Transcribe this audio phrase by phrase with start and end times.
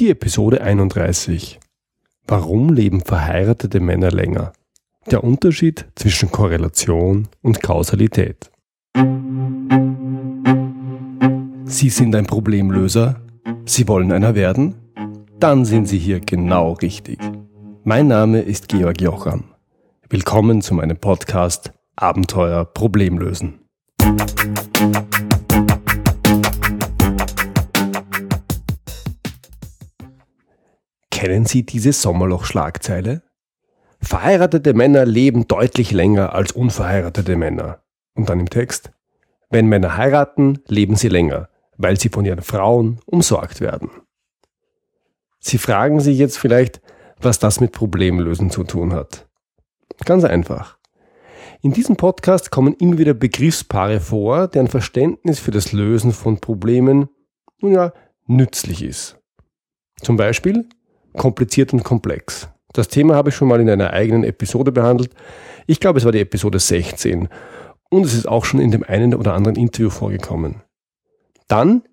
[0.00, 1.60] Die Episode 31.
[2.26, 4.52] Warum leben verheiratete Männer länger?
[5.08, 8.50] Der Unterschied zwischen Korrelation und Kausalität.
[11.64, 13.20] Sie sind ein Problemlöser?
[13.66, 14.74] Sie wollen einer werden?
[15.38, 17.20] Dann sind Sie hier genau richtig.
[17.84, 19.44] Mein Name ist Georg Jocham.
[20.08, 23.60] Willkommen zu meinem Podcast Abenteuer Problemlösen.
[31.24, 33.22] Kennen Sie diese Sommerloch-Schlagzeile?
[33.98, 37.82] Verheiratete Männer leben deutlich länger als unverheiratete Männer.
[38.14, 38.92] Und dann im Text.
[39.48, 41.48] Wenn Männer heiraten, leben sie länger,
[41.78, 43.88] weil sie von ihren Frauen umsorgt werden.
[45.40, 46.82] Sie fragen sich jetzt vielleicht,
[47.18, 49.26] was das mit Problemlösen zu tun hat.
[50.04, 50.76] Ganz einfach.
[51.62, 57.08] In diesem Podcast kommen immer wieder Begriffspaare vor, deren Verständnis für das Lösen von Problemen,
[57.60, 57.94] nun ja,
[58.26, 59.18] nützlich ist.
[60.02, 60.68] Zum Beispiel
[61.16, 62.48] kompliziert und komplex.
[62.72, 65.10] Das Thema habe ich schon mal in einer eigenen Episode behandelt.
[65.66, 67.28] Ich glaube, es war die Episode 16.
[67.88, 70.62] Und es ist auch schon in dem einen oder anderen Interview vorgekommen.
[71.46, 71.84] Dann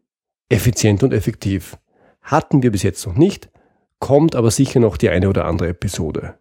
[0.49, 1.77] effizient und effektiv.
[2.21, 3.49] Hatten wir bis jetzt noch nicht,
[3.99, 6.39] kommt aber sicher noch die eine oder andere Episode.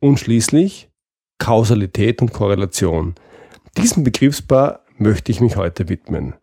[0.00, 0.90] Und schließlich
[1.38, 3.14] Kausalität und Korrelation.
[3.76, 6.34] Diesem Begriffspaar möchte ich mich heute widmen.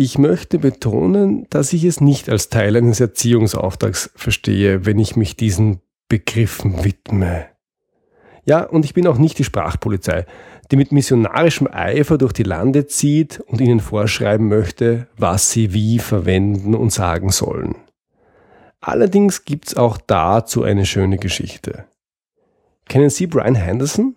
[0.00, 5.34] Ich möchte betonen, dass ich es nicht als Teil eines Erziehungsauftrags verstehe, wenn ich mich
[5.34, 7.46] diesen Begriffen widme.
[8.44, 10.24] Ja, und ich bin auch nicht die Sprachpolizei,
[10.70, 15.98] die mit missionarischem Eifer durch die Lande zieht und ihnen vorschreiben möchte, was sie wie
[15.98, 17.74] verwenden und sagen sollen.
[18.80, 21.86] Allerdings gibt's auch dazu eine schöne Geschichte.
[22.88, 24.14] Kennen Sie Brian Henderson?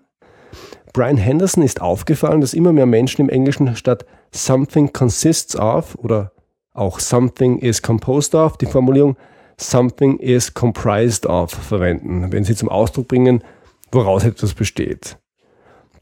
[0.93, 6.31] Brian Henderson ist aufgefallen, dass immer mehr Menschen im Englischen statt something consists of oder
[6.73, 9.15] auch something is composed of die Formulierung
[9.61, 13.43] something is comprised of verwenden, wenn sie zum Ausdruck bringen,
[13.91, 15.17] woraus etwas besteht.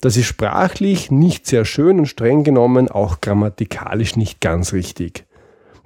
[0.01, 5.25] Das ist sprachlich nicht sehr schön und streng genommen auch grammatikalisch nicht ganz richtig.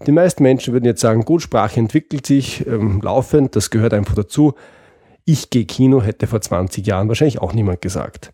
[0.06, 4.16] Die meisten Menschen würden jetzt sagen, gut, Sprache entwickelt sich ähm, laufend, das gehört einfach
[4.16, 4.54] dazu.
[5.26, 8.34] Ich gehe Kino hätte vor 20 Jahren wahrscheinlich auch niemand gesagt.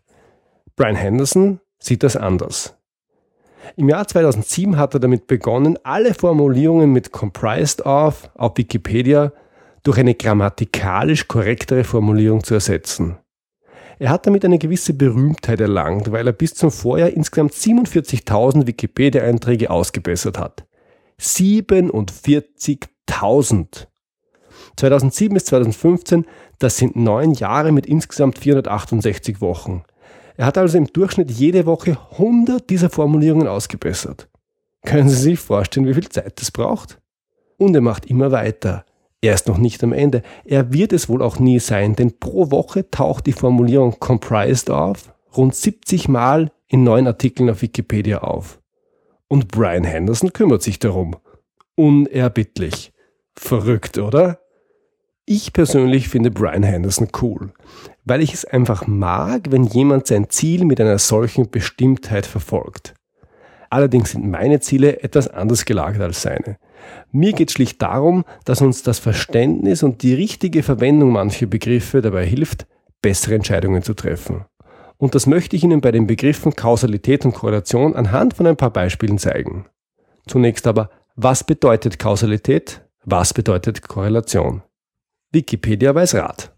[0.80, 2.78] Brian Henderson sieht das anders.
[3.76, 9.34] Im Jahr 2007 hat er damit begonnen, alle Formulierungen mit comprised of auf Wikipedia
[9.84, 13.18] durch eine grammatikalisch korrektere Formulierung zu ersetzen.
[13.98, 19.70] Er hat damit eine gewisse Berühmtheit erlangt, weil er bis zum Vorjahr insgesamt 47.000 Wikipedia-Einträge
[19.70, 20.66] ausgebessert hat.
[21.20, 23.88] 47.000!
[24.78, 26.26] 2007 bis 2015,
[26.58, 29.84] das sind neun Jahre mit insgesamt 468 Wochen.
[30.40, 34.30] Er hat also im Durchschnitt jede Woche 100 dieser Formulierungen ausgebessert.
[34.86, 36.98] Können Sie sich vorstellen, wie viel Zeit das braucht?
[37.58, 38.86] Und er macht immer weiter.
[39.20, 40.24] Er ist noch nicht am Ende.
[40.46, 45.14] Er wird es wohl auch nie sein, denn pro Woche taucht die Formulierung comprised auf,
[45.36, 48.62] rund 70 Mal in neuen Artikeln auf Wikipedia auf.
[49.28, 51.18] Und Brian Henderson kümmert sich darum.
[51.76, 52.94] Unerbittlich.
[53.36, 54.40] Verrückt, oder?
[55.32, 57.52] Ich persönlich finde Brian Henderson cool
[58.10, 62.96] weil ich es einfach mag, wenn jemand sein Ziel mit einer solchen Bestimmtheit verfolgt.
[63.70, 66.58] Allerdings sind meine Ziele etwas anders gelagert als seine.
[67.12, 72.26] Mir geht schlicht darum, dass uns das Verständnis und die richtige Verwendung mancher Begriffe dabei
[72.26, 72.66] hilft,
[73.02, 74.46] bessere Entscheidungen zu treffen.
[74.98, 78.74] Und das möchte ich Ihnen bei den Begriffen Kausalität und Korrelation anhand von ein paar
[78.74, 79.68] Beispielen zeigen.
[80.28, 82.82] Zunächst aber, was bedeutet Kausalität?
[83.06, 84.64] Was bedeutet Korrelation?
[85.32, 86.52] Wikipedia weiß Rat.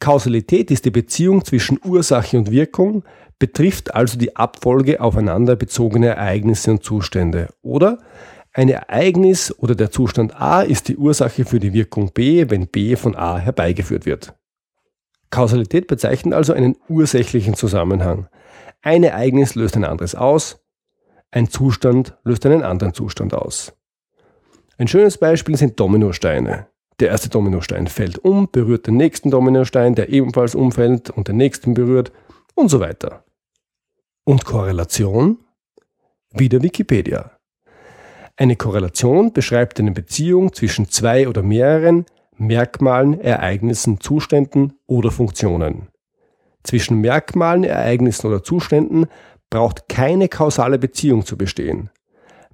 [0.00, 3.04] Kausalität ist die Beziehung zwischen Ursache und Wirkung,
[3.38, 7.48] betrifft also die Abfolge aufeinander bezogene Ereignisse und Zustände.
[7.62, 7.98] Oder
[8.52, 12.96] ein Ereignis oder der Zustand A ist die Ursache für die Wirkung B, wenn B
[12.96, 14.34] von A herbeigeführt wird.
[15.30, 18.28] Kausalität bezeichnet also einen ursächlichen Zusammenhang.
[18.80, 20.64] Ein Ereignis löst ein anderes aus,
[21.30, 23.74] ein Zustand löst einen anderen Zustand aus.
[24.78, 26.68] Ein schönes Beispiel sind Dominosteine.
[27.00, 31.74] Der erste Dominostein fällt um, berührt den nächsten Dominostein, der ebenfalls umfällt und den nächsten
[31.74, 32.12] berührt
[32.54, 33.24] und so weiter.
[34.24, 35.38] Und Korrelation?
[36.32, 37.32] Wieder Wikipedia.
[38.36, 42.04] Eine Korrelation beschreibt eine Beziehung zwischen zwei oder mehreren
[42.36, 45.88] Merkmalen, Ereignissen, Zuständen oder Funktionen.
[46.62, 49.06] Zwischen Merkmalen, Ereignissen oder Zuständen
[49.50, 51.90] braucht keine kausale Beziehung zu bestehen.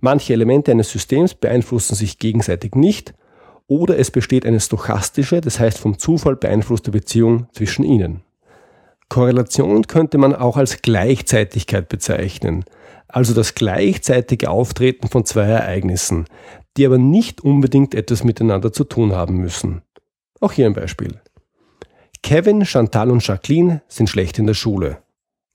[0.01, 3.15] Manche Elemente eines Systems beeinflussen sich gegenseitig nicht
[3.67, 8.23] oder es besteht eine stochastische, das heißt vom Zufall beeinflusste Beziehung zwischen ihnen.
[9.09, 12.65] Korrelation könnte man auch als Gleichzeitigkeit bezeichnen,
[13.09, 16.27] also das gleichzeitige Auftreten von zwei Ereignissen.
[16.77, 19.83] die aber nicht unbedingt etwas miteinander zu tun haben müssen.
[20.41, 21.21] Auch hier ein Beispiel.
[22.23, 24.99] Kevin, Chantal und Jacqueline sind schlecht in der Schule.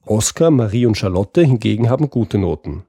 [0.05, 2.83] Oscar, Marie und Charlotte hingegen haben gute Noten.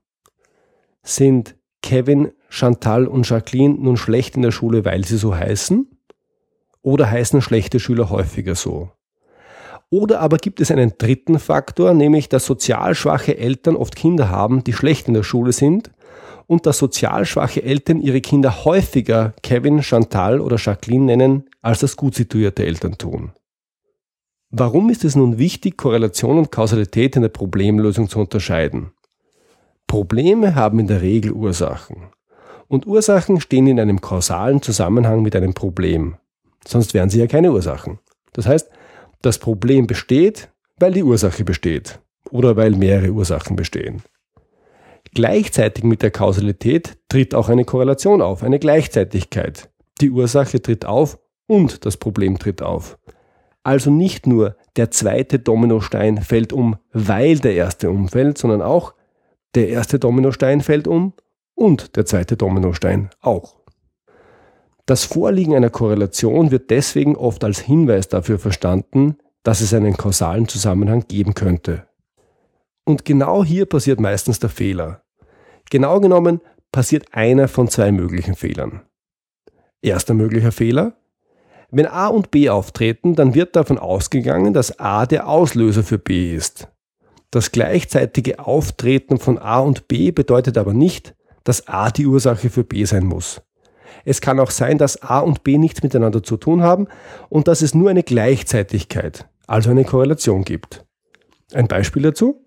[1.03, 5.89] Sind Kevin, Chantal und Jacqueline nun schlecht in der Schule, weil sie so heißen?
[6.83, 8.91] Oder heißen schlechte Schüler häufiger so?
[9.89, 14.63] Oder aber gibt es einen dritten Faktor, nämlich dass sozial schwache Eltern oft Kinder haben,
[14.65, 15.91] die schlecht in der Schule sind
[16.47, 21.97] und dass sozial schwache Eltern ihre Kinder häufiger Kevin, Chantal oder Jacqueline nennen, als das
[21.97, 23.33] gut situierte Eltern tun.
[24.51, 28.91] Warum ist es nun wichtig, Korrelation und Kausalität in der Problemlösung zu unterscheiden?
[29.87, 32.11] Probleme haben in der Regel Ursachen.
[32.71, 36.15] Und Ursachen stehen in einem kausalen Zusammenhang mit einem Problem.
[36.65, 37.99] Sonst wären sie ja keine Ursachen.
[38.33, 38.71] Das heißt,
[39.23, 41.99] das Problem besteht, weil die Ursache besteht.
[42.31, 44.03] Oder weil mehrere Ursachen bestehen.
[45.15, 49.69] Gleichzeitig mit der Kausalität tritt auch eine Korrelation auf, eine Gleichzeitigkeit.
[50.01, 51.19] Die Ursache tritt auf
[51.49, 52.99] und das Problem tritt auf.
[53.65, 58.95] Also nicht nur der zweite Dominostein fällt um, weil der erste umfällt, sondern auch
[59.57, 61.15] der erste Dominostein fällt um
[61.61, 63.57] und der zweite Dominostein auch.
[64.87, 70.49] Das Vorliegen einer Korrelation wird deswegen oft als Hinweis dafür verstanden, dass es einen kausalen
[70.49, 71.87] Zusammenhang geben könnte.
[72.85, 75.03] Und genau hier passiert meistens der Fehler.
[75.71, 76.41] Genau genommen
[76.73, 78.81] passiert einer von zwei möglichen Fehlern.
[79.83, 80.95] Erster möglicher Fehler.
[81.71, 86.35] Wenn A und B auftreten, dann wird davon ausgegangen, dass A der Auslöser für B
[86.35, 86.69] ist.
[87.31, 91.15] Das gleichzeitige Auftreten von A und B bedeutet aber nicht,
[91.45, 93.43] dass A die Ursache für B sein muss.
[94.05, 96.87] Es kann auch sein, dass A und B nichts miteinander zu tun haben
[97.29, 100.85] und dass es nur eine Gleichzeitigkeit, also eine Korrelation gibt.
[101.53, 102.45] Ein Beispiel dazu?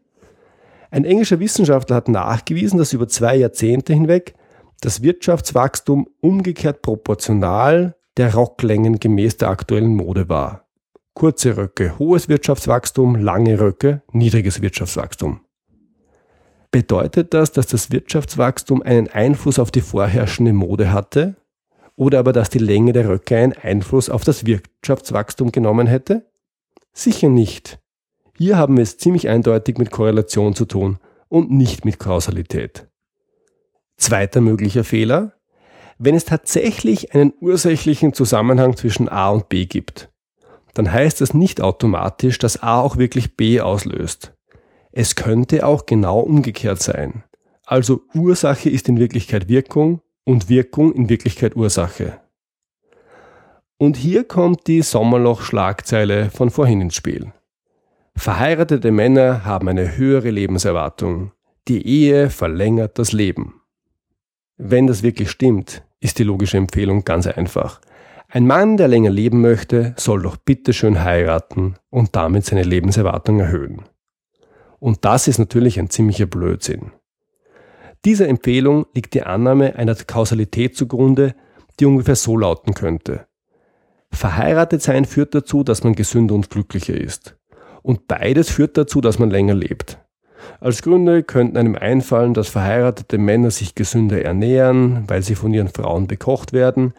[0.90, 4.36] Ein englischer Wissenschaftler hat nachgewiesen, dass über zwei Jahrzehnte hinweg
[4.82, 10.68] das Wirtschaftswachstum umgekehrt proportional der Rocklängen gemäß der aktuellen Mode war.
[11.16, 15.42] Kurze Röcke, hohes Wirtschaftswachstum, lange Röcke, niedriges Wirtschaftswachstum.
[16.74, 21.36] Bedeutet das, dass das Wirtschaftswachstum einen Einfluss auf die vorherrschende Mode hatte?
[21.96, 26.26] Oder aber, dass die Länge der Röcke einen Einfluss auf das Wirtschaftswachstum genommen hätte?
[26.92, 27.78] Sicher nicht.
[28.36, 30.98] Hier haben wir es ziemlich eindeutig mit Korrelation zu tun
[31.30, 32.88] und nicht mit Kausalität.
[33.98, 35.34] Zweiter möglicher Fehler,
[36.00, 40.10] wenn es tatsächlich einen ursächlichen Zusammenhang zwischen A und B gibt,
[40.74, 44.34] dann heißt das nicht automatisch, dass A auch wirklich B auslöst.
[44.96, 47.24] Es könnte auch genau umgekehrt sein.
[47.66, 52.20] Also Ursache ist in Wirklichkeit Wirkung und Wirkung in Wirklichkeit Ursache.
[53.78, 57.34] Und hier kommt die Sommerloch-Schlagzeile von vorhin ins Spiel.
[58.16, 61.32] Verheiratete Männer haben eine höhere Lebenserwartung.
[61.68, 63.62] Die Ehe verlängert das Leben.
[64.58, 67.82] Wenn das wirklich stimmt, ist die logische Empfehlung ganz einfach.
[68.30, 73.82] Ein Mann, der länger leben möchte, soll doch bitteschön heiraten und damit seine Lebenserwartung erhöhen.
[74.84, 76.92] Und das ist natürlich ein ziemlicher Blödsinn.
[78.04, 81.36] Dieser Empfehlung liegt die Annahme einer Kausalität zugrunde,
[81.80, 83.26] die ungefähr so lauten könnte.
[84.12, 87.38] Verheiratet sein führt dazu, dass man gesünder und glücklicher ist.
[87.82, 90.00] Und beides führt dazu, dass man länger lebt.
[90.60, 95.70] Als Gründe könnten einem einfallen, dass verheiratete Männer sich gesünder ernähren, weil sie von ihren
[95.70, 96.94] Frauen bekocht werden,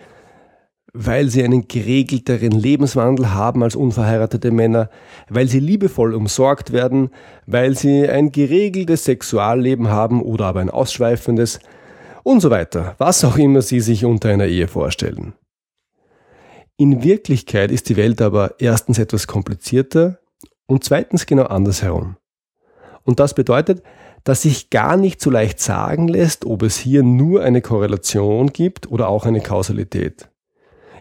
[0.95, 4.89] weil sie einen geregelteren Lebenswandel haben als unverheiratete Männer,
[5.29, 7.11] weil sie liebevoll umsorgt werden,
[7.47, 11.59] weil sie ein geregeltes Sexualleben haben oder aber ein ausschweifendes
[12.23, 15.35] und so weiter, was auch immer sie sich unter einer Ehe vorstellen.
[16.77, 20.19] In Wirklichkeit ist die Welt aber erstens etwas komplizierter,
[20.67, 22.17] und zweitens genau andersherum.
[23.05, 23.83] Und das bedeutet,
[24.25, 28.91] dass sich gar nicht so leicht sagen lässt, ob es hier nur eine Korrelation gibt
[28.91, 30.31] oder auch eine Kausalität.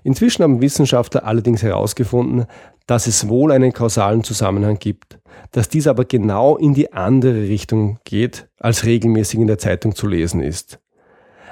[0.03, 2.45] Inzwischen haben Wissenschaftler allerdings herausgefunden,
[2.88, 5.19] dass es wohl einen kausalen Zusammenhang gibt,
[5.51, 10.07] dass dies aber genau in die andere Richtung geht, als regelmäßig in der Zeitung zu
[10.07, 10.79] lesen ist.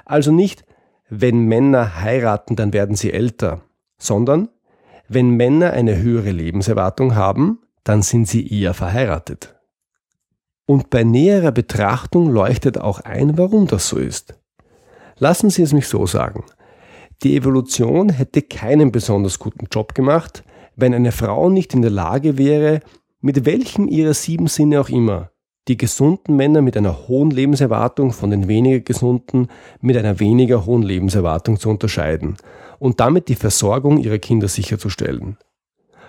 [0.05, 0.65] Also nicht,
[1.10, 3.62] wenn Männer heiraten, dann werden sie älter,
[3.98, 4.50] sondern
[5.08, 9.55] wenn Männer eine höhere Lebenserwartung haben, dann sind sie eher verheiratet.
[10.65, 14.36] Und bei näherer Betrachtung leuchtet auch ein, warum das so ist.
[15.17, 16.46] Lassen Sie es mich so sagen.
[17.23, 20.43] Die Evolution hätte keinen besonders guten Job gemacht,
[20.75, 22.79] wenn eine Frau nicht in der Lage wäre,
[23.19, 25.29] mit welchem ihrer sieben Sinne auch immer,
[25.67, 29.49] die gesunden Männer mit einer hohen Lebenserwartung von den weniger gesunden
[29.81, 32.37] mit einer weniger hohen Lebenserwartung zu unterscheiden
[32.79, 35.37] und damit die Versorgung ihrer Kinder sicherzustellen.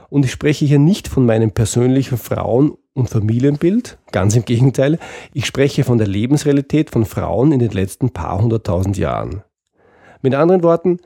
[0.09, 4.99] Und ich spreche hier nicht von meinem persönlichen Frauen- und Familienbild, ganz im Gegenteil,
[5.35, 9.43] ich spreche von der Lebensrealität von Frauen in den letzten paar hunderttausend Jahren.
[10.23, 10.99] Mit anderen Worten,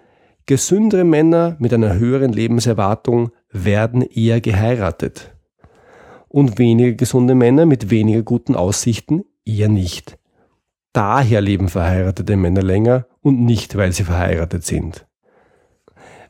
[0.47, 5.35] gesündere Männer mit einer höheren Lebenserwartung werden eher geheiratet.
[6.29, 10.19] Und weniger gesunde Männer mit weniger guten Aussichten eher nicht.
[10.93, 15.07] Daher leben verheiratete Männer länger und nicht, weil sie verheiratet sind.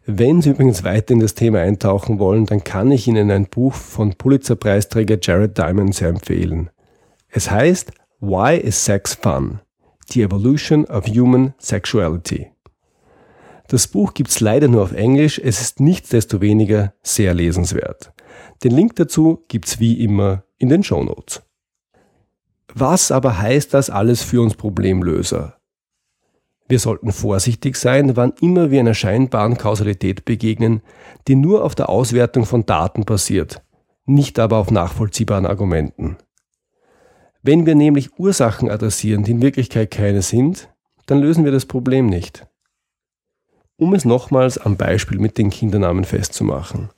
[0.09, 3.75] Wenn Sie übrigens weiter in das Thema eintauchen wollen, dann kann ich Ihnen ein Buch
[3.75, 6.71] von Pulitzer-Preisträger Jared Diamond sehr empfehlen.
[7.29, 7.91] Es heißt
[8.21, 9.61] Why is Sex Fun?
[10.09, 12.53] The Evolution of Human Sexuality.
[13.69, 18.13] Das Buch gibt's leider nur auf Englisch, es ist nichtsdestoweniger sehr lesenswert.
[18.63, 21.43] Den Link dazu gibt's wie immer in den Show Notes.
[22.75, 25.57] Was aber heißt das alles für uns Problemlöser?
[26.69, 30.83] Wir sollten vorsichtig sein, wann immer wir einer scheinbaren Kausalität begegnen,
[31.29, 33.63] die nur auf der Auswertung von Daten basiert,
[34.05, 36.17] nicht aber auf nachvollziehbaren Argumenten.
[37.43, 40.69] Wenn wir nämlich Ursachen adressieren, die in Wirklichkeit keine sind,
[41.07, 42.47] dann lösen wir das Problem nicht.
[43.79, 46.89] Um es nochmals am Beispiel mit den Kindernamen festzumachen.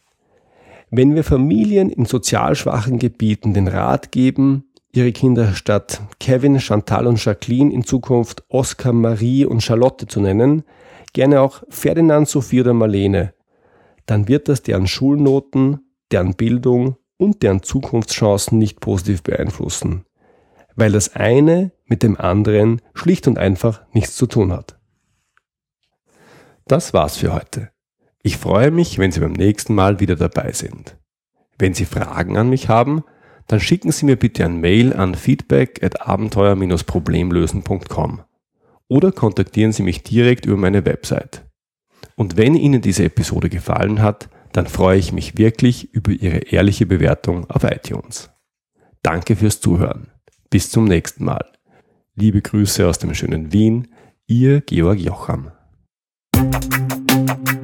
[0.90, 7.06] Wenn wir Familien in sozial schwachen Gebieten den Rat geben, ihre Kinder statt Kevin, Chantal
[7.06, 10.62] und Jacqueline in Zukunft Oskar, Marie und Charlotte zu nennen,
[11.12, 13.35] gerne auch Ferdinand, Sophie oder Marlene,
[14.06, 15.80] dann wird das deren Schulnoten,
[16.12, 20.04] deren Bildung und deren Zukunftschancen nicht positiv beeinflussen,
[20.76, 24.77] weil das eine mit dem anderen schlicht und einfach nichts zu tun hat.
[26.69, 27.71] Das war's für heute.
[28.23, 30.99] Ich freue mich, wenn Sie beim nächsten Mal wieder dabei sind.
[31.59, 33.05] Wenn Sie Fragen an mich haben,
[33.47, 38.21] dann schicken Sie mir bitte ein Mail an feedback at abenteuer-problemlösen.com
[38.89, 41.47] oder kontaktieren Sie mich direkt über meine Website.
[42.17, 46.85] Und wenn Ihnen diese Episode gefallen hat, dann freue ich mich wirklich über Ihre ehrliche
[46.85, 48.29] Bewertung auf iTunes.
[49.03, 50.09] Danke fürs Zuhören.
[50.51, 51.47] Bis zum nächsten Mal.
[52.15, 53.89] Liebe Grüße aus dem schönen Wien,
[54.27, 55.53] Ihr Georg Jocham.
[56.38, 57.58] Thank you.